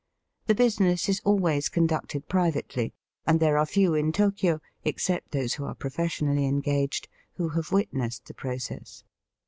The 0.47 0.55
business 0.55 1.07
is 1.07 1.21
always 1.23 1.69
conducted 1.69 2.27
privately, 2.27 2.91
and 3.27 3.39
there 3.39 3.55
are 3.55 3.65
few 3.67 3.93
in 3.93 4.11
Tokio, 4.11 4.59
except 4.83 5.29
those 5.29 5.53
who 5.53 5.65
are 5.65 5.75
professionally 5.75 6.47
engaged, 6.47 7.07
who 7.35 7.49
have 7.49 7.71
witnessed 7.71 8.25
the 8.25 8.33
process. 8.33 9.03